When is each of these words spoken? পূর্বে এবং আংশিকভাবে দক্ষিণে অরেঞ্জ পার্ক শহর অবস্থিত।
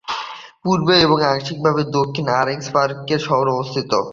পূর্বে 0.63 0.95
এবং 1.01 1.17
আংশিকভাবে 1.31 1.81
দক্ষিণে 1.97 2.31
অরেঞ্জ 2.41 2.65
পার্ক 2.73 2.97
শহর 3.25 3.45
অবস্থিত। 3.55 3.91